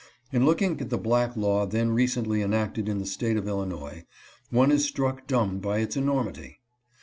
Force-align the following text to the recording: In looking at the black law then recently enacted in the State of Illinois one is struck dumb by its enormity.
In 0.31 0.47
looking 0.47 0.81
at 0.81 0.89
the 0.89 0.97
black 0.97 1.37
law 1.37 1.67
then 1.67 1.91
recently 1.91 2.41
enacted 2.41 2.89
in 2.89 2.97
the 2.97 3.05
State 3.05 3.37
of 3.37 3.47
Illinois 3.47 4.03
one 4.49 4.71
is 4.71 4.83
struck 4.83 5.27
dumb 5.27 5.59
by 5.59 5.77
its 5.77 5.95
enormity. 5.95 6.59